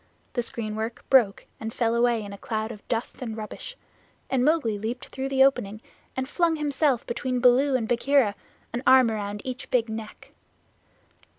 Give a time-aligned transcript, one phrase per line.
[0.33, 3.77] The screen work broke and fell away in a cloud of dust and rubbish,
[4.31, 5.79] and Mowgli leaped through the opening
[6.17, 8.33] and flung himself between Baloo and Bagheera
[8.73, 10.31] an arm around each big neck.